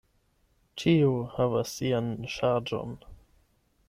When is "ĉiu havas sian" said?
0.83-2.09